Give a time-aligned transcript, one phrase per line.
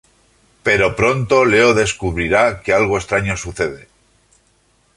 [0.65, 3.83] Pero pronto Leo descubrirá que algo extraño sucede.